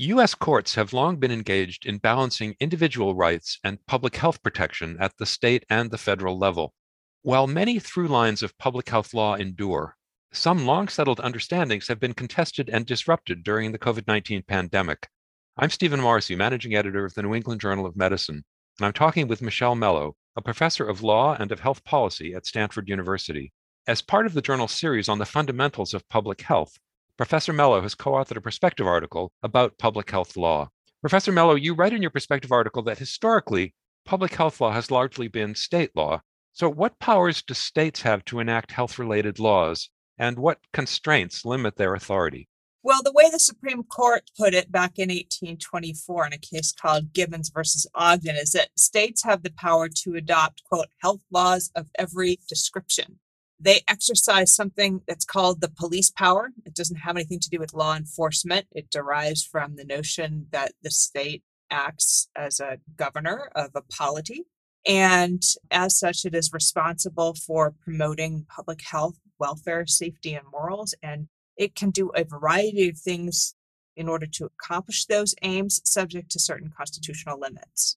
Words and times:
U.S. 0.00 0.32
courts 0.32 0.76
have 0.76 0.92
long 0.92 1.16
been 1.16 1.32
engaged 1.32 1.84
in 1.84 1.98
balancing 1.98 2.54
individual 2.60 3.16
rights 3.16 3.58
and 3.64 3.84
public 3.86 4.14
health 4.14 4.40
protection 4.44 4.96
at 5.00 5.16
the 5.18 5.26
state 5.26 5.64
and 5.68 5.90
the 5.90 5.98
federal 5.98 6.38
level. 6.38 6.72
While 7.22 7.48
many 7.48 7.80
through 7.80 8.06
lines 8.06 8.44
of 8.44 8.56
public 8.58 8.88
health 8.88 9.12
law 9.12 9.34
endure, 9.34 9.96
some 10.32 10.66
long 10.66 10.86
settled 10.86 11.18
understandings 11.18 11.88
have 11.88 11.98
been 11.98 12.14
contested 12.14 12.68
and 12.68 12.86
disrupted 12.86 13.42
during 13.42 13.72
the 13.72 13.78
COVID 13.78 14.06
19 14.06 14.44
pandemic. 14.46 15.08
I'm 15.56 15.70
Stephen 15.70 16.00
Morrissey, 16.00 16.36
managing 16.36 16.76
editor 16.76 17.04
of 17.04 17.14
the 17.14 17.22
New 17.22 17.34
England 17.34 17.60
Journal 17.60 17.84
of 17.84 17.96
Medicine, 17.96 18.44
and 18.78 18.86
I'm 18.86 18.92
talking 18.92 19.26
with 19.26 19.42
Michelle 19.42 19.74
Mello, 19.74 20.14
a 20.36 20.42
professor 20.42 20.86
of 20.86 21.02
law 21.02 21.36
and 21.36 21.50
of 21.50 21.58
health 21.58 21.82
policy 21.82 22.34
at 22.34 22.46
Stanford 22.46 22.88
University. 22.88 23.52
As 23.88 24.00
part 24.00 24.26
of 24.26 24.34
the 24.34 24.42
journal's 24.42 24.70
series 24.70 25.08
on 25.08 25.18
the 25.18 25.26
fundamentals 25.26 25.92
of 25.92 26.08
public 26.08 26.42
health, 26.42 26.78
Professor 27.18 27.52
Mello 27.52 27.80
has 27.80 27.96
co 27.96 28.12
authored 28.12 28.36
a 28.36 28.40
perspective 28.40 28.86
article 28.86 29.32
about 29.42 29.76
public 29.76 30.08
health 30.08 30.36
law. 30.36 30.70
Professor 31.00 31.32
Mello, 31.32 31.56
you 31.56 31.74
write 31.74 31.92
in 31.92 32.00
your 32.00 32.12
perspective 32.12 32.52
article 32.52 32.80
that 32.82 32.98
historically, 32.98 33.74
public 34.04 34.36
health 34.36 34.60
law 34.60 34.70
has 34.70 34.92
largely 34.92 35.26
been 35.26 35.56
state 35.56 35.90
law. 35.96 36.20
So, 36.52 36.70
what 36.70 37.00
powers 37.00 37.42
do 37.42 37.54
states 37.54 38.02
have 38.02 38.24
to 38.26 38.38
enact 38.38 38.70
health 38.70 39.00
related 39.00 39.40
laws, 39.40 39.90
and 40.16 40.38
what 40.38 40.60
constraints 40.72 41.44
limit 41.44 41.74
their 41.74 41.94
authority? 41.94 42.48
Well, 42.84 43.02
the 43.02 43.12
way 43.12 43.28
the 43.28 43.40
Supreme 43.40 43.82
Court 43.82 44.30
put 44.38 44.54
it 44.54 44.70
back 44.70 44.92
in 44.96 45.08
1824 45.08 46.26
in 46.28 46.32
a 46.34 46.38
case 46.38 46.70
called 46.70 47.12
Gibbons 47.12 47.50
versus 47.52 47.84
Ogden 47.96 48.36
is 48.36 48.52
that 48.52 48.68
states 48.78 49.24
have 49.24 49.42
the 49.42 49.50
power 49.50 49.88
to 49.88 50.14
adopt, 50.14 50.62
quote, 50.62 50.90
health 51.02 51.22
laws 51.32 51.72
of 51.74 51.88
every 51.98 52.38
description. 52.48 53.18
They 53.60 53.82
exercise 53.88 54.52
something 54.52 55.02
that's 55.08 55.24
called 55.24 55.60
the 55.60 55.68
police 55.70 56.10
power. 56.10 56.50
It 56.64 56.74
doesn't 56.74 56.96
have 56.96 57.16
anything 57.16 57.40
to 57.40 57.50
do 57.50 57.58
with 57.58 57.74
law 57.74 57.96
enforcement. 57.96 58.66
It 58.72 58.90
derives 58.90 59.44
from 59.44 59.76
the 59.76 59.84
notion 59.84 60.46
that 60.52 60.72
the 60.82 60.90
state 60.90 61.42
acts 61.70 62.28
as 62.36 62.60
a 62.60 62.78
governor 62.96 63.50
of 63.54 63.70
a 63.74 63.82
polity. 63.82 64.46
And 64.86 65.42
as 65.70 65.98
such, 65.98 66.24
it 66.24 66.34
is 66.34 66.52
responsible 66.52 67.34
for 67.34 67.74
promoting 67.82 68.46
public 68.48 68.80
health, 68.82 69.18
welfare, 69.38 69.86
safety, 69.86 70.34
and 70.34 70.46
morals. 70.50 70.94
And 71.02 71.28
it 71.56 71.74
can 71.74 71.90
do 71.90 72.10
a 72.10 72.24
variety 72.24 72.88
of 72.88 72.98
things 72.98 73.54
in 73.96 74.08
order 74.08 74.26
to 74.26 74.46
accomplish 74.46 75.06
those 75.06 75.34
aims, 75.42 75.80
subject 75.84 76.30
to 76.30 76.38
certain 76.38 76.72
constitutional 76.74 77.40
limits. 77.40 77.96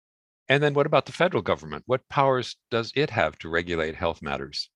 And 0.49 0.61
then 0.61 0.73
what 0.73 0.87
about 0.87 1.05
the 1.05 1.11
federal 1.11 1.43
government? 1.43 1.83
What 1.85 2.09
powers 2.09 2.57
does 2.71 2.91
it 2.95 3.11
have 3.11 3.37
to 3.37 3.49
regulate 3.49 3.95
health 3.95 4.21
matters? 4.21 4.69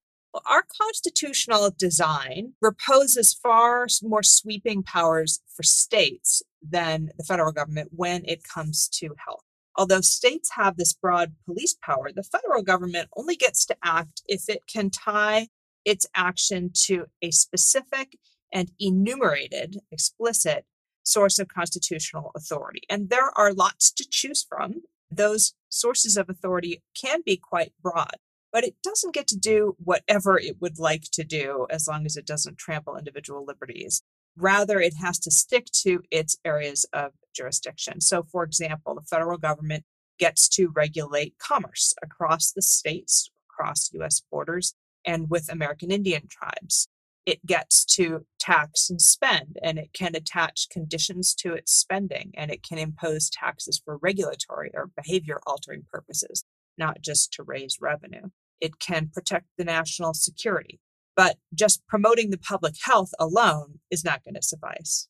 Our 0.46 0.64
constitutional 0.82 1.72
design 1.78 2.54
reposes 2.62 3.34
far 3.34 3.88
more 4.04 4.24
sweeping 4.24 4.84
powers 4.84 5.42
for 5.56 5.64
states 5.64 6.42
than 6.62 7.12
the 7.18 7.24
federal 7.24 7.52
government 7.52 7.90
when 7.96 8.24
it 8.26 8.44
comes 8.44 8.88
to 8.90 9.16
health. 9.26 9.44
Although 9.78 10.02
states 10.02 10.52
have 10.56 10.78
this 10.78 10.94
broad 10.94 11.34
police 11.46 11.76
power, 11.82 12.12
the 12.14 12.24
federal 12.24 12.64
government 12.64 13.10
only 13.16 13.36
gets 13.36 13.66
to 13.66 13.78
act 13.84 14.22
if 14.28 14.48
it 14.48 14.62
can 14.68 14.90
tie 14.90 15.48
its 15.84 16.06
action 16.16 16.72
to 16.74 17.06
a 17.22 17.32
specific 17.32 18.18
and 18.54 18.72
enumerated, 18.80 19.80
explicit 19.92 20.66
source 21.04 21.38
of 21.40 21.48
constitutional 21.50 22.32
authority. 22.36 22.82
And 22.90 23.10
there 23.10 23.38
are 23.38 23.54
lots 23.54 23.92
to 23.92 24.08
choose 24.10 24.44
from. 24.48 24.82
Those 25.12 25.54
sources 25.70 26.18
of 26.18 26.30
authority 26.30 26.82
can 27.00 27.22
be 27.24 27.38
quite 27.38 27.74
broad 27.82 28.16
but 28.56 28.64
it 28.64 28.76
doesn't 28.82 29.14
get 29.14 29.28
to 29.28 29.38
do 29.38 29.76
whatever 29.84 30.40
it 30.40 30.56
would 30.62 30.80
like 30.80 31.04
to 31.12 31.26
do 31.26 31.68
as 31.70 31.90
long 31.90 32.06
as 32.06 32.16
it 32.16 32.26
doesn't 32.26 32.58
trample 32.58 32.96
individual 32.96 33.44
liberties. 33.46 34.02
Rather, 34.38 34.80
it 34.80 34.94
has 34.96 35.20
to 35.20 35.30
stick 35.30 35.66
to 35.66 36.02
its 36.10 36.38
areas 36.46 36.86
of 36.94 37.12
jurisdiction. 37.36 38.00
So, 38.00 38.24
for 38.24 38.46
example, 38.46 38.96
the 38.96 39.02
federal 39.02 39.38
government 39.38 39.84
gets 40.20 40.48
to 40.48 40.72
regulate 40.74 41.36
commerce 41.38 41.94
across 42.02 42.54
the 42.54 42.62
states, 42.62 43.30
across 43.52 43.92
US 43.92 44.22
borders, 44.32 44.74
and 45.06 45.30
with 45.30 45.52
American 45.52 45.92
Indian 45.92 46.30
tribes. 46.30 46.88
It 47.26 47.46
gets 47.46 47.84
to 47.98 48.26
tax 48.40 48.90
and 48.90 49.02
spend, 49.02 49.58
and 49.62 49.78
it 49.78 49.92
can 49.92 50.16
attach 50.16 50.70
conditions 50.70 51.36
to 51.40 51.56
its 51.56 51.74
spending, 51.74 52.32
and 52.38 52.50
it 52.52 52.64
can 52.64 52.78
impose 52.78 53.30
taxes 53.30 53.82
for 53.84 53.98
regulatory 53.98 54.72
or 54.74 54.92
behavior 54.96 55.42
altering 55.46 55.84
purposes, 55.92 56.46
not 56.78 57.02
just 57.02 57.34
to 57.34 57.44
raise 57.44 57.80
revenue 57.82 58.30
it 58.62 58.80
can 58.80 59.10
protect 59.14 59.46
the 59.58 59.64
national 59.64 60.14
security. 60.14 60.80
But 61.16 61.38
just 61.54 61.86
promoting 61.88 62.30
the 62.30 62.38
public 62.38 62.76
health 62.84 63.12
alone 63.20 63.80
is 63.90 64.04
not 64.04 64.24
going 64.24 64.36
to 64.36 64.42
suffice. 64.42 65.08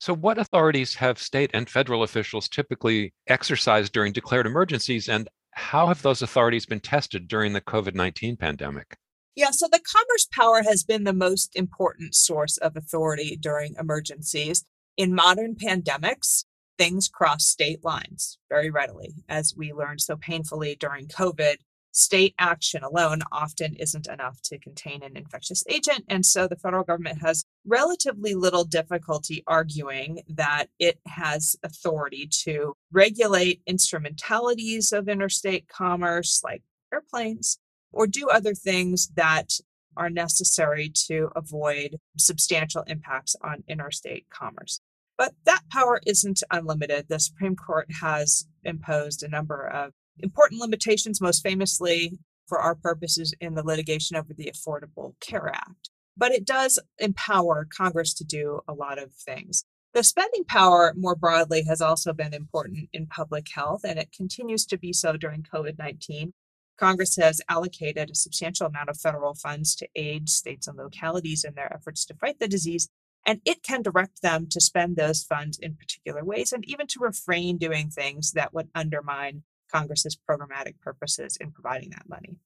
So, 0.00 0.14
what 0.14 0.38
authorities 0.38 0.94
have 0.94 1.18
state 1.18 1.50
and 1.52 1.68
federal 1.68 2.02
officials 2.02 2.48
typically 2.48 3.12
exercised 3.26 3.92
during 3.92 4.12
declared 4.12 4.46
emergencies, 4.46 5.08
and 5.08 5.28
how 5.50 5.88
have 5.88 6.02
those 6.02 6.22
authorities 6.22 6.66
been 6.66 6.80
tested 6.80 7.26
during 7.26 7.52
the 7.52 7.60
COVID 7.60 7.94
19 7.94 8.36
pandemic? 8.36 8.96
Yeah, 9.34 9.50
so 9.50 9.68
the 9.70 9.80
commerce 9.80 10.26
power 10.32 10.62
has 10.62 10.82
been 10.84 11.04
the 11.04 11.12
most 11.12 11.54
important 11.54 12.14
source 12.14 12.56
of 12.58 12.76
authority 12.76 13.36
during 13.36 13.74
emergencies. 13.78 14.64
In 14.96 15.14
modern 15.14 15.54
pandemics, 15.54 16.44
things 16.76 17.08
cross 17.08 17.44
state 17.44 17.84
lines 17.84 18.38
very 18.48 18.70
readily, 18.70 19.14
as 19.28 19.54
we 19.56 19.72
learned 19.72 20.00
so 20.00 20.16
painfully 20.16 20.76
during 20.78 21.06
COVID 21.06 21.56
state 21.92 22.34
action 22.38 22.82
alone 22.82 23.22
often 23.32 23.74
isn't 23.74 24.08
enough 24.08 24.40
to 24.42 24.58
contain 24.58 25.02
an 25.02 25.16
infectious 25.16 25.64
agent. 25.68 26.04
And 26.08 26.24
so 26.24 26.46
the 26.46 26.56
federal 26.56 26.84
government 26.84 27.20
has 27.22 27.44
relatively 27.66 28.34
little 28.34 28.64
difficulty 28.64 29.42
arguing 29.46 30.22
that 30.28 30.66
it 30.78 31.00
has 31.06 31.56
authority 31.62 32.28
to 32.44 32.74
regulate 32.92 33.62
instrumentalities 33.66 34.92
of 34.92 35.08
interstate 35.08 35.68
commerce, 35.68 36.42
like 36.44 36.62
airplanes, 36.92 37.58
or 37.92 38.06
do 38.06 38.28
other 38.28 38.54
things 38.54 39.08
that 39.16 39.58
are 39.96 40.10
necessary 40.10 40.88
to 41.06 41.30
avoid 41.34 41.98
substantial 42.16 42.82
impacts 42.86 43.34
on 43.42 43.64
interstate 43.68 44.26
commerce. 44.30 44.80
But 45.16 45.34
that 45.44 45.62
power 45.72 46.00
isn't 46.06 46.44
unlimited. 46.52 47.06
The 47.08 47.18
Supreme 47.18 47.56
Court 47.56 47.88
has 48.00 48.46
imposed 48.62 49.24
a 49.24 49.28
number 49.28 49.66
of 49.66 49.92
important 50.20 50.60
limitations, 50.60 51.20
most 51.20 51.42
famously 51.42 52.18
for 52.46 52.58
our 52.58 52.74
purposes 52.74 53.34
in 53.40 53.54
the 53.54 53.62
litigation 53.62 54.16
over 54.16 54.32
the 54.32 54.50
Affordable 54.52 55.14
Care 55.20 55.48
Act. 55.48 55.90
But 56.16 56.32
it 56.32 56.44
does 56.44 56.78
empower 56.98 57.68
Congress 57.70 58.14
to 58.14 58.24
do 58.24 58.60
a 58.66 58.72
lot 58.72 59.00
of 59.00 59.12
things. 59.12 59.64
The 59.94 60.02
spending 60.02 60.44
power 60.44 60.92
more 60.96 61.14
broadly 61.14 61.64
has 61.64 61.80
also 61.80 62.12
been 62.12 62.34
important 62.34 62.88
in 62.92 63.06
public 63.06 63.48
health, 63.52 63.82
and 63.84 63.98
it 63.98 64.12
continues 64.12 64.66
to 64.66 64.78
be 64.78 64.92
so 64.92 65.16
during 65.16 65.42
COVID 65.42 65.78
19. 65.78 66.32
Congress 66.78 67.16
has 67.16 67.40
allocated 67.48 68.10
a 68.10 68.14
substantial 68.14 68.66
amount 68.66 68.88
of 68.88 69.00
federal 69.00 69.34
funds 69.34 69.74
to 69.76 69.88
aid 69.96 70.28
states 70.28 70.68
and 70.68 70.76
localities 70.76 71.44
in 71.44 71.54
their 71.54 71.72
efforts 71.72 72.04
to 72.06 72.14
fight 72.14 72.38
the 72.38 72.46
disease, 72.46 72.88
and 73.26 73.40
it 73.44 73.62
can 73.62 73.82
direct 73.82 74.22
them 74.22 74.46
to 74.48 74.60
spend 74.60 74.96
those 74.96 75.24
funds 75.24 75.58
in 75.58 75.74
particular 75.74 76.24
ways 76.24 76.52
and 76.52 76.64
even 76.68 76.86
to 76.86 77.00
refrain 77.00 77.58
doing 77.58 77.90
things 77.90 78.32
that 78.32 78.54
would 78.54 78.68
undermine 78.74 79.42
Congress's 79.72 80.16
programmatic 80.16 80.80
purposes 80.80 81.36
in 81.40 81.50
providing 81.50 81.90
that 81.90 82.08
money. 82.08 82.36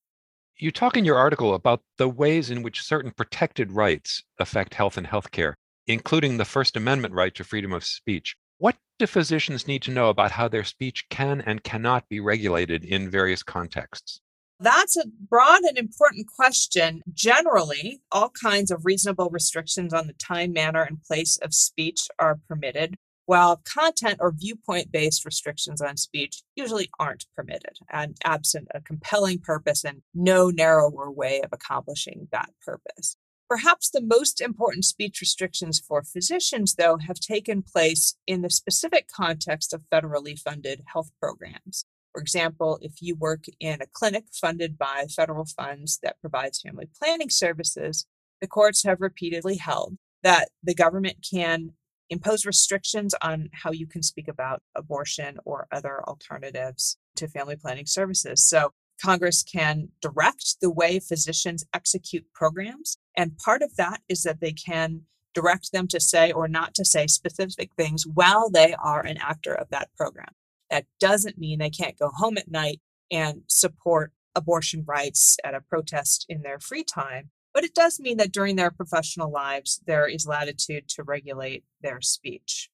You 0.56 0.70
talk 0.70 0.96
in 0.96 1.04
your 1.04 1.16
article 1.16 1.54
about 1.54 1.82
the 1.96 2.08
ways 2.08 2.50
in 2.50 2.62
which 2.62 2.82
certain 2.82 3.10
protected 3.10 3.72
rights 3.72 4.22
affect 4.38 4.74
health 4.74 4.96
and 4.96 5.06
healthcare, 5.06 5.54
including 5.86 6.36
the 6.36 6.44
First 6.44 6.76
Amendment 6.76 7.14
right 7.14 7.34
to 7.34 7.44
freedom 7.44 7.72
of 7.72 7.84
speech. 7.84 8.36
What 8.58 8.76
do 8.98 9.06
physicians 9.06 9.66
need 9.66 9.82
to 9.82 9.90
know 9.90 10.08
about 10.08 10.32
how 10.32 10.48
their 10.48 10.62
speech 10.62 11.06
can 11.08 11.40
and 11.40 11.64
cannot 11.64 12.08
be 12.08 12.20
regulated 12.20 12.84
in 12.84 13.10
various 13.10 13.42
contexts? 13.42 14.20
That's 14.60 14.96
a 14.96 15.06
broad 15.28 15.62
and 15.62 15.76
important 15.76 16.28
question. 16.28 17.02
Generally, 17.12 18.00
all 18.12 18.30
kinds 18.30 18.70
of 18.70 18.84
reasonable 18.84 19.28
restrictions 19.30 19.92
on 19.92 20.06
the 20.06 20.12
time, 20.12 20.52
manner, 20.52 20.82
and 20.82 21.02
place 21.02 21.36
of 21.38 21.52
speech 21.52 22.06
are 22.20 22.38
permitted 22.46 22.94
while 23.32 23.62
content 23.64 24.18
or 24.20 24.30
viewpoint 24.30 24.92
based 24.92 25.24
restrictions 25.24 25.80
on 25.80 25.96
speech 25.96 26.42
usually 26.54 26.90
aren't 27.00 27.24
permitted 27.34 27.78
and 27.90 28.14
absent 28.24 28.68
a 28.74 28.80
compelling 28.82 29.38
purpose 29.38 29.86
and 29.86 30.02
no 30.12 30.50
narrower 30.50 31.10
way 31.10 31.40
of 31.40 31.48
accomplishing 31.50 32.28
that 32.30 32.50
purpose. 32.62 33.16
Perhaps 33.48 33.88
the 33.88 34.02
most 34.02 34.42
important 34.42 34.84
speech 34.84 35.22
restrictions 35.22 35.80
for 35.80 36.02
physicians, 36.02 36.74
though, 36.74 36.98
have 36.98 37.18
taken 37.20 37.62
place 37.62 38.16
in 38.26 38.42
the 38.42 38.50
specific 38.50 39.08
context 39.08 39.72
of 39.72 39.80
federally 39.90 40.38
funded 40.38 40.82
health 40.92 41.10
programs. 41.18 41.86
For 42.12 42.20
example, 42.20 42.78
if 42.82 43.00
you 43.00 43.16
work 43.16 43.46
in 43.58 43.80
a 43.80 43.86
clinic 43.94 44.24
funded 44.30 44.76
by 44.76 45.06
federal 45.08 45.46
funds 45.46 45.98
that 46.02 46.20
provides 46.20 46.60
family 46.60 46.90
planning 46.98 47.30
services, 47.30 48.04
the 48.42 48.46
courts 48.46 48.84
have 48.84 49.00
repeatedly 49.00 49.56
held 49.56 49.96
that 50.22 50.50
the 50.62 50.74
government 50.74 51.26
can 51.28 51.70
impose 52.12 52.46
restrictions 52.46 53.14
on 53.22 53.48
how 53.52 53.72
you 53.72 53.86
can 53.86 54.02
speak 54.02 54.28
about 54.28 54.62
abortion 54.76 55.38
or 55.44 55.66
other 55.72 56.02
alternatives 56.06 56.98
to 57.16 57.28
family 57.28 57.56
planning 57.56 57.86
services. 57.86 58.44
So, 58.44 58.72
Congress 59.02 59.42
can 59.42 59.88
direct 60.00 60.60
the 60.60 60.70
way 60.70 61.00
physicians 61.00 61.64
execute 61.74 62.24
programs. 62.32 62.98
And 63.16 63.36
part 63.36 63.62
of 63.62 63.74
that 63.76 64.00
is 64.08 64.22
that 64.22 64.40
they 64.40 64.52
can 64.52 65.02
direct 65.34 65.72
them 65.72 65.88
to 65.88 65.98
say 65.98 66.30
or 66.30 66.46
not 66.46 66.74
to 66.74 66.84
say 66.84 67.06
specific 67.06 67.70
things 67.76 68.06
while 68.06 68.50
they 68.50 68.74
are 68.74 69.04
an 69.04 69.16
actor 69.18 69.54
of 69.54 69.68
that 69.70 69.88
program. 69.96 70.28
That 70.70 70.86
doesn't 71.00 71.38
mean 71.38 71.58
they 71.58 71.70
can't 71.70 71.98
go 71.98 72.10
home 72.14 72.38
at 72.38 72.50
night 72.50 72.80
and 73.10 73.42
support 73.48 74.12
abortion 74.34 74.84
rights 74.86 75.36
at 75.44 75.54
a 75.54 75.60
protest 75.60 76.24
in 76.28 76.42
their 76.42 76.58
free 76.58 76.84
time. 76.84 77.30
But 77.54 77.64
it 77.64 77.74
does 77.74 78.00
mean 78.00 78.16
that 78.16 78.32
during 78.32 78.56
their 78.56 78.70
professional 78.70 79.30
lives, 79.30 79.80
there 79.86 80.06
is 80.06 80.26
latitude 80.26 80.88
to 80.90 81.02
regulate 81.02 81.64
their 81.82 82.00
speech. 82.00 82.70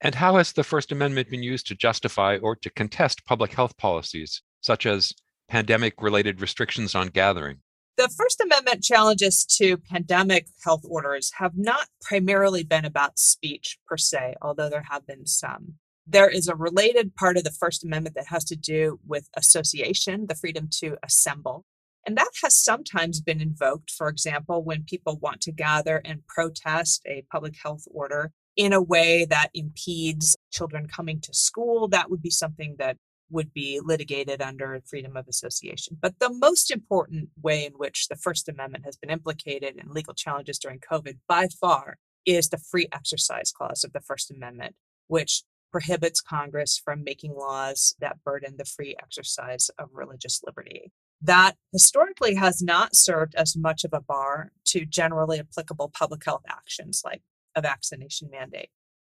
And 0.00 0.14
how 0.16 0.36
has 0.36 0.52
the 0.52 0.64
First 0.64 0.90
Amendment 0.92 1.30
been 1.30 1.42
used 1.42 1.66
to 1.68 1.74
justify 1.74 2.36
or 2.38 2.56
to 2.56 2.70
contest 2.70 3.24
public 3.24 3.52
health 3.52 3.76
policies, 3.76 4.42
such 4.60 4.84
as 4.84 5.12
pandemic 5.48 6.02
related 6.02 6.40
restrictions 6.40 6.94
on 6.94 7.08
gathering? 7.08 7.58
The 7.96 8.08
First 8.08 8.40
Amendment 8.40 8.82
challenges 8.82 9.44
to 9.58 9.76
pandemic 9.76 10.46
health 10.64 10.82
orders 10.88 11.32
have 11.38 11.52
not 11.56 11.88
primarily 12.00 12.64
been 12.64 12.84
about 12.84 13.18
speech 13.18 13.78
per 13.86 13.96
se, 13.96 14.34
although 14.40 14.70
there 14.70 14.86
have 14.90 15.06
been 15.06 15.26
some. 15.26 15.74
There 16.06 16.28
is 16.28 16.48
a 16.48 16.56
related 16.56 17.14
part 17.14 17.36
of 17.36 17.44
the 17.44 17.52
First 17.52 17.84
Amendment 17.84 18.16
that 18.16 18.26
has 18.28 18.44
to 18.46 18.56
do 18.56 18.98
with 19.06 19.28
association, 19.36 20.26
the 20.26 20.34
freedom 20.34 20.68
to 20.80 20.96
assemble. 21.02 21.64
And 22.06 22.16
that 22.16 22.30
has 22.42 22.56
sometimes 22.56 23.20
been 23.20 23.40
invoked, 23.40 23.90
for 23.90 24.08
example, 24.08 24.62
when 24.64 24.84
people 24.84 25.18
want 25.18 25.40
to 25.42 25.52
gather 25.52 26.00
and 26.04 26.26
protest 26.26 27.02
a 27.06 27.24
public 27.30 27.54
health 27.62 27.84
order 27.92 28.32
in 28.56 28.72
a 28.72 28.82
way 28.82 29.24
that 29.30 29.50
impedes 29.54 30.36
children 30.50 30.88
coming 30.88 31.20
to 31.20 31.32
school. 31.32 31.88
That 31.88 32.10
would 32.10 32.22
be 32.22 32.30
something 32.30 32.76
that 32.78 32.96
would 33.30 33.52
be 33.54 33.80
litigated 33.82 34.42
under 34.42 34.80
freedom 34.84 35.16
of 35.16 35.26
association. 35.26 35.96
But 36.00 36.18
the 36.18 36.32
most 36.32 36.70
important 36.70 37.30
way 37.40 37.64
in 37.64 37.72
which 37.72 38.08
the 38.08 38.16
First 38.16 38.48
Amendment 38.48 38.84
has 38.84 38.96
been 38.96 39.10
implicated 39.10 39.76
in 39.76 39.92
legal 39.92 40.12
challenges 40.12 40.58
during 40.58 40.80
COVID 40.80 41.18
by 41.28 41.48
far 41.60 41.96
is 42.26 42.48
the 42.48 42.58
free 42.58 42.88
exercise 42.92 43.50
clause 43.50 43.84
of 43.84 43.92
the 43.92 44.00
First 44.00 44.30
Amendment, 44.30 44.74
which 45.06 45.44
prohibits 45.72 46.20
Congress 46.20 46.80
from 46.84 47.02
making 47.02 47.34
laws 47.34 47.94
that 47.98 48.22
burden 48.22 48.56
the 48.58 48.64
free 48.66 48.94
exercise 49.02 49.70
of 49.78 49.88
religious 49.94 50.42
liberty. 50.44 50.92
That 51.22 51.54
historically 51.72 52.34
has 52.34 52.60
not 52.60 52.96
served 52.96 53.34
as 53.36 53.56
much 53.56 53.84
of 53.84 53.92
a 53.92 54.00
bar 54.00 54.50
to 54.66 54.84
generally 54.84 55.38
applicable 55.38 55.92
public 55.96 56.24
health 56.24 56.42
actions 56.48 57.02
like 57.04 57.22
a 57.54 57.62
vaccination 57.62 58.28
mandate. 58.30 58.70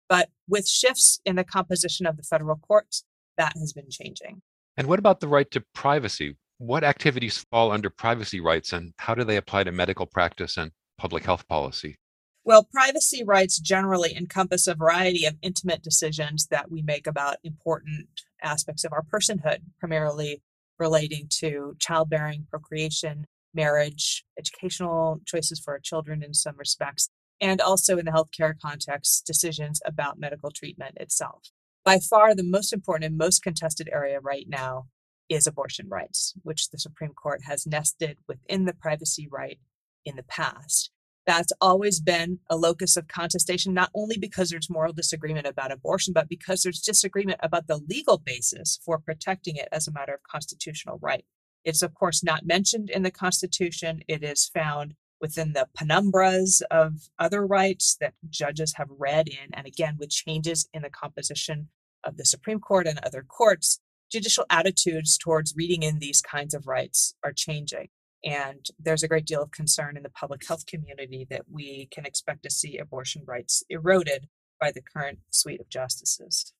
But 0.07 0.30
with 0.48 0.68
shifts 0.68 1.19
in 1.25 1.36
the 1.36 1.44
composition 1.44 2.06
of 2.06 2.18
the 2.18 2.24
federal 2.24 2.57
courts, 2.57 3.06
that 3.38 3.54
has 3.57 3.74
been 3.74 3.90
changing. 3.90 4.42
And 4.78 4.88
what 4.88 5.00
about 5.00 5.19
the 5.19 5.28
right 5.28 5.50
to 5.52 5.63
privacy? 5.74 6.38
What 6.57 6.84
activities 6.84 7.44
fall 7.52 7.72
under 7.72 7.90
privacy 7.90 8.40
rights 8.40 8.72
and 8.72 8.94
how 8.98 9.16
do 9.16 9.24
they 9.24 9.38
apply 9.38 9.63
to 9.63 9.72
medical 9.72 10.06
practice 10.06 10.58
and 10.58 10.72
public 10.98 11.25
health 11.25 11.48
policy? 11.48 11.98
Well, 12.44 12.63
privacy 12.63 13.24
rights 13.24 13.60
generally 13.60 14.16
encompass 14.16 14.68
a 14.68 14.75
variety 14.75 15.25
of 15.25 15.36
intimate 15.42 15.81
decisions 15.81 16.48
that 16.48 16.69
we 16.69 16.84
make 16.84 17.08
about 17.08 17.38
important 17.44 18.08
aspects 18.44 18.84
of 18.84 18.94
our 18.94 19.01
personhood, 19.01 19.62
primarily 19.80 20.44
relating 20.80 21.27
to 21.39 21.75
childbearing, 21.80 22.45
procreation, 22.50 23.25
marriage, 23.54 24.24
educational 24.38 25.22
choices 25.25 25.60
for 25.60 25.74
our 25.74 25.80
children 25.80 26.24
in 26.24 26.33
some 26.33 26.56
respects, 26.57 27.10
and 27.42 27.62
also 27.62 27.98
in 27.98 28.06
the 28.06 28.12
healthcare 28.12 28.54
context, 28.60 29.25
decisions 29.25 29.81
about 29.86 30.19
medical 30.19 30.51
treatment 30.51 30.98
itself. 30.98 31.50
By 31.83 32.00
far, 32.00 32.33
the 32.33 32.44
most 32.44 32.74
important 32.74 33.06
and 33.06 33.18
most 33.18 33.44
contested 33.44 33.89
area 33.92 34.19
right 34.19 34.45
now 34.48 34.88
is 35.30 35.48
abortion 35.48 35.88
rights, 35.89 36.33
which 36.44 36.69
the 36.69 36.77
Supreme 36.77 37.13
Court 37.13 37.42
has 37.45 37.66
nested 37.66 38.18
within 38.27 38.66
the 38.66 38.74
privacy 38.74 39.27
right 39.31 39.60
in 40.06 40.16
the 40.16 40.24
past 40.24 40.92
that's 41.25 41.54
always 41.60 42.00
been 42.00 42.39
a 42.50 42.56
locus 42.56 42.98
of 42.98 43.07
contestation, 43.07 43.74
not 43.74 43.89
only 43.94 44.18
because 44.18 44.50
there's 44.50 44.69
moral 44.69 44.94
disagreement 44.94 45.48
about 45.48 45.72
abortion, 45.72 46.13
but 46.13 46.30
because 46.30 46.62
there's 46.62 46.81
disagreement 46.81 47.39
about 47.42 47.68
the 47.68 47.77
legal 47.77 48.18
basis 48.18 48.80
for 48.86 49.00
protecting 49.00 49.56
it 49.56 49.68
as 49.72 49.88
a 49.88 49.92
matter 49.92 50.13
of 50.13 50.24
constitutional 50.24 51.00
right. 51.01 51.25
It's, 51.63 51.81
of 51.81 51.95
course, 51.95 52.24
not 52.24 52.45
mentioned 52.45 52.92
in 52.92 53.01
the 53.01 53.12
Constitution. 53.12 54.01
It 54.07 54.24
is 54.24 54.48
found 54.48 54.94
within 55.19 55.54
the 55.54 55.68
penumbras 55.75 56.62
of 56.69 57.10
other 57.18 57.45
rights 57.45 57.98
that 58.00 58.13
judges 58.30 58.75
have 58.75 58.89
read 58.92 59.27
in. 59.27 59.54
And 59.54 59.66
again, 59.66 59.98
with 60.00 60.12
changes 60.12 60.69
in 60.74 60.83
the 60.83 60.89
composition 60.92 61.69
of 62.04 62.18
the 62.18 62.25
Supreme 62.25 62.60
Court 62.60 62.86
and 62.86 63.00
other 63.00 63.24
courts, 63.27 63.80
judicial 64.12 64.45
attitudes 64.50 65.18
towards 65.18 65.56
reading 65.56 65.81
in 65.81 65.98
these 65.98 66.22
kinds 66.22 66.54
of 66.54 66.68
rights 66.68 67.16
are 67.24 67.33
changing. 67.33 67.88
And 68.25 68.66
there's 68.80 69.04
a 69.04 69.07
great 69.07 69.25
deal 69.25 69.44
of 69.44 69.51
concern 69.51 69.95
in 69.95 70.04
the 70.04 70.10
public 70.10 70.45
health 70.48 70.66
community 70.66 71.27
that 71.30 71.44
we 71.50 71.88
can 71.92 72.06
expect 72.06 72.42
to 72.44 72.50
see 72.50 72.80
abortion 72.80 73.24
rights 73.25 73.63
eroded 73.69 74.27
by 74.60 74.72
the 74.72 74.81
current 74.81 75.19
suite 75.30 75.62
of 75.62 75.69
justices. 75.69 76.51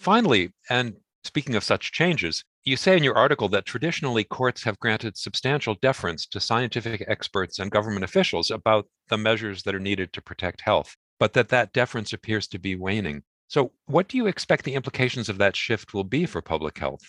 Finally, 0.00 0.52
and 0.68 0.96
speaking 1.22 1.54
of 1.54 1.62
such 1.62 1.92
changes, 1.92 2.44
you 2.64 2.76
say 2.76 2.96
in 2.96 3.04
your 3.04 3.16
article 3.16 3.48
that 3.50 3.64
traditionally 3.64 4.24
courts 4.24 4.64
have 4.64 4.78
granted 4.80 5.16
substantial 5.16 5.76
deference 5.80 6.26
to 6.26 6.40
scientific 6.40 7.04
experts 7.06 7.58
and 7.58 7.70
government 7.70 8.04
officials 8.04 8.50
about 8.50 8.86
the 9.08 9.18
measures 9.18 9.62
that 9.62 9.74
are 9.74 9.80
needed 9.80 10.12
to 10.14 10.22
protect 10.22 10.62
health, 10.62 10.96
but 11.20 11.34
that 11.34 11.50
that 11.50 11.72
deference 11.72 12.12
appears 12.12 12.48
to 12.48 12.58
be 12.58 12.74
waning. 12.74 13.22
So, 13.48 13.72
what 13.86 14.08
do 14.08 14.16
you 14.16 14.26
expect 14.26 14.64
the 14.64 14.74
implications 14.74 15.28
of 15.28 15.38
that 15.38 15.54
shift 15.54 15.94
will 15.94 16.04
be 16.04 16.26
for 16.26 16.42
public 16.42 16.78
health? 16.78 17.02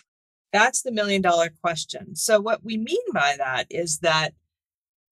That's 0.52 0.82
the 0.82 0.92
million 0.92 1.22
dollar 1.22 1.50
question. 1.62 2.16
So, 2.16 2.40
what 2.40 2.64
we 2.64 2.76
mean 2.76 3.12
by 3.12 3.36
that 3.38 3.66
is 3.70 3.98
that 3.98 4.34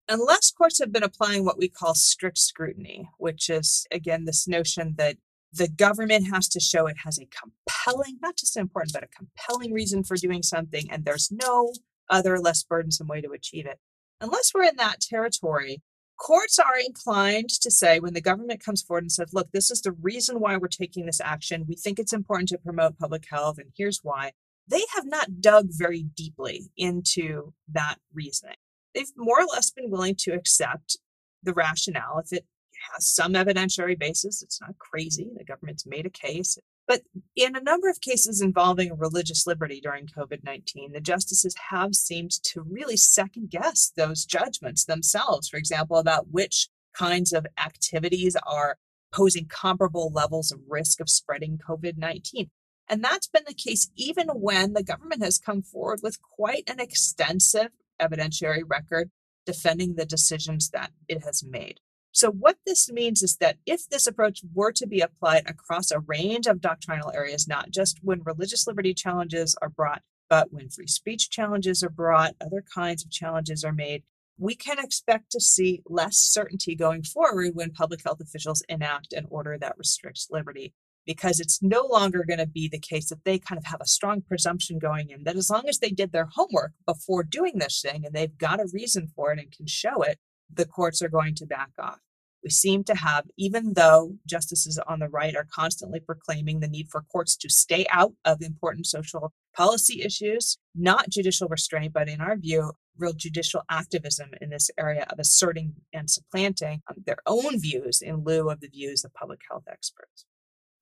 unless 0.08 0.50
courts 0.50 0.78
have 0.80 0.92
been 0.92 1.02
applying 1.02 1.44
what 1.44 1.58
we 1.58 1.68
call 1.68 1.94
strict 1.94 2.38
scrutiny, 2.38 3.08
which 3.18 3.48
is, 3.50 3.86
again, 3.90 4.24
this 4.24 4.46
notion 4.46 4.94
that 4.98 5.16
the 5.52 5.68
government 5.68 6.28
has 6.32 6.48
to 6.48 6.60
show 6.60 6.86
it 6.86 6.96
has 7.04 7.18
a 7.18 7.26
compelling, 7.26 8.18
not 8.20 8.36
just 8.36 8.56
important, 8.56 8.92
but 8.92 9.04
a 9.04 9.08
compelling 9.08 9.72
reason 9.72 10.02
for 10.02 10.16
doing 10.16 10.42
something, 10.42 10.90
and 10.90 11.04
there's 11.04 11.30
no 11.30 11.72
other 12.10 12.38
less 12.38 12.62
burdensome 12.62 13.06
way 13.06 13.20
to 13.20 13.30
achieve 13.30 13.66
it. 13.66 13.78
Unless 14.20 14.52
we're 14.52 14.64
in 14.64 14.76
that 14.76 15.00
territory, 15.00 15.82
courts 16.18 16.58
are 16.58 16.78
inclined 16.78 17.48
to 17.48 17.70
say 17.70 18.00
when 18.00 18.14
the 18.14 18.20
government 18.20 18.64
comes 18.64 18.82
forward 18.82 19.04
and 19.04 19.12
says, 19.12 19.32
look, 19.32 19.50
this 19.52 19.70
is 19.70 19.80
the 19.80 19.92
reason 19.92 20.40
why 20.40 20.56
we're 20.56 20.68
taking 20.68 21.06
this 21.06 21.20
action. 21.20 21.66
We 21.68 21.76
think 21.76 21.98
it's 21.98 22.12
important 22.12 22.48
to 22.50 22.58
promote 22.58 22.98
public 22.98 23.26
health, 23.30 23.58
and 23.58 23.70
here's 23.76 24.00
why 24.02 24.32
they 24.68 24.82
have 24.94 25.06
not 25.06 25.40
dug 25.40 25.66
very 25.70 26.02
deeply 26.02 26.70
into 26.76 27.52
that 27.72 27.96
reasoning. 28.12 28.56
They've 28.94 29.12
more 29.16 29.40
or 29.40 29.46
less 29.46 29.70
been 29.70 29.90
willing 29.90 30.14
to 30.20 30.32
accept 30.32 30.96
the 31.42 31.52
rationale 31.52 32.18
if 32.18 32.32
it 32.32 32.46
has 32.92 33.06
some 33.06 33.34
evidentiary 33.34 33.98
basis. 33.98 34.42
It's 34.42 34.60
not 34.60 34.78
crazy. 34.78 35.30
The 35.36 35.44
government's 35.44 35.86
made 35.86 36.06
a 36.06 36.10
case. 36.10 36.58
But 36.86 37.02
in 37.34 37.56
a 37.56 37.62
number 37.62 37.88
of 37.88 38.00
cases 38.00 38.40
involving 38.42 38.98
religious 38.98 39.46
liberty 39.46 39.80
during 39.80 40.06
COVID 40.06 40.44
19, 40.44 40.92
the 40.92 41.00
justices 41.00 41.54
have 41.70 41.94
seemed 41.94 42.30
to 42.44 42.62
really 42.62 42.96
second 42.96 43.50
guess 43.50 43.92
those 43.96 44.24
judgments 44.24 44.84
themselves, 44.84 45.48
for 45.48 45.56
example, 45.56 45.96
about 45.96 46.28
which 46.30 46.68
kinds 46.94 47.32
of 47.32 47.46
activities 47.58 48.36
are 48.46 48.76
posing 49.12 49.46
comparable 49.46 50.10
levels 50.12 50.52
of 50.52 50.60
risk 50.68 51.00
of 51.00 51.08
spreading 51.08 51.58
COVID 51.58 51.96
19. 51.96 52.50
And 52.88 53.02
that's 53.02 53.26
been 53.26 53.44
the 53.46 53.54
case 53.54 53.90
even 53.96 54.28
when 54.28 54.74
the 54.74 54.82
government 54.82 55.22
has 55.22 55.38
come 55.38 55.62
forward 55.62 56.00
with 56.02 56.20
quite 56.20 56.68
an 56.68 56.80
extensive 56.80 57.68
evidentiary 58.00 58.62
record 58.66 59.10
defending 59.46 59.94
the 59.94 60.06
decisions 60.06 60.70
that 60.70 60.90
it 61.08 61.22
has 61.24 61.42
made. 61.44 61.80
So, 62.12 62.30
what 62.30 62.58
this 62.64 62.90
means 62.92 63.22
is 63.22 63.36
that 63.38 63.56
if 63.66 63.88
this 63.88 64.06
approach 64.06 64.42
were 64.54 64.70
to 64.72 64.86
be 64.86 65.00
applied 65.00 65.50
across 65.50 65.90
a 65.90 65.98
range 65.98 66.46
of 66.46 66.60
doctrinal 66.60 67.10
areas, 67.12 67.48
not 67.48 67.70
just 67.70 67.98
when 68.02 68.22
religious 68.22 68.68
liberty 68.68 68.94
challenges 68.94 69.56
are 69.60 69.68
brought, 69.68 70.02
but 70.30 70.52
when 70.52 70.68
free 70.68 70.86
speech 70.86 71.28
challenges 71.28 71.82
are 71.82 71.90
brought, 71.90 72.36
other 72.40 72.62
kinds 72.72 73.04
of 73.04 73.10
challenges 73.10 73.64
are 73.64 73.72
made, 73.72 74.04
we 74.38 74.54
can 74.54 74.78
expect 74.78 75.30
to 75.32 75.40
see 75.40 75.82
less 75.86 76.16
certainty 76.16 76.74
going 76.76 77.02
forward 77.02 77.54
when 77.54 77.70
public 77.70 78.02
health 78.04 78.20
officials 78.20 78.62
enact 78.68 79.12
an 79.12 79.26
order 79.28 79.58
that 79.58 79.78
restricts 79.78 80.28
liberty 80.30 80.72
because 81.06 81.40
it's 81.40 81.62
no 81.62 81.82
longer 81.82 82.24
going 82.26 82.38
to 82.38 82.46
be 82.46 82.68
the 82.68 82.78
case 82.78 83.08
that 83.08 83.24
they 83.24 83.38
kind 83.38 83.58
of 83.58 83.64
have 83.64 83.80
a 83.80 83.86
strong 83.86 84.22
presumption 84.22 84.78
going 84.78 85.10
in 85.10 85.24
that 85.24 85.36
as 85.36 85.50
long 85.50 85.68
as 85.68 85.78
they 85.78 85.90
did 85.90 86.12
their 86.12 86.28
homework 86.32 86.72
before 86.86 87.22
doing 87.22 87.58
this 87.58 87.80
thing 87.82 88.04
and 88.04 88.14
they've 88.14 88.38
got 88.38 88.60
a 88.60 88.70
reason 88.72 89.08
for 89.14 89.32
it 89.32 89.38
and 89.38 89.52
can 89.52 89.66
show 89.66 90.02
it, 90.02 90.18
the 90.52 90.66
courts 90.66 91.02
are 91.02 91.08
going 91.08 91.34
to 91.34 91.46
back 91.46 91.70
off. 91.78 91.98
We 92.42 92.50
seem 92.50 92.84
to 92.84 92.94
have, 92.94 93.24
even 93.38 93.72
though 93.72 94.16
justices 94.26 94.78
on 94.86 94.98
the 94.98 95.08
right 95.08 95.34
are 95.34 95.46
constantly 95.50 96.00
proclaiming 96.00 96.60
the 96.60 96.68
need 96.68 96.88
for 96.90 97.00
courts 97.00 97.36
to 97.38 97.48
stay 97.48 97.86
out 97.90 98.12
of 98.26 98.42
important 98.42 98.86
social 98.86 99.32
policy 99.56 100.02
issues, 100.02 100.58
not 100.74 101.08
judicial 101.08 101.48
restraint, 101.48 101.94
but 101.94 102.08
in 102.08 102.20
our 102.20 102.36
view, 102.36 102.72
real 102.98 103.14
judicial 103.14 103.62
activism 103.70 104.30
in 104.42 104.50
this 104.50 104.70
area 104.78 105.06
of 105.10 105.18
asserting 105.18 105.74
and 105.92 106.10
supplanting 106.10 106.82
um, 106.88 106.96
their 107.06 107.16
own 107.26 107.58
views 107.58 108.02
in 108.02 108.24
lieu 108.24 108.50
of 108.50 108.60
the 108.60 108.68
views 108.68 109.04
of 109.04 109.14
public 109.14 109.40
health 109.50 109.64
experts. 109.68 110.26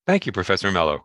Thank 0.06 0.26
you, 0.26 0.32
Professor 0.32 0.70
Mello. 0.70 1.04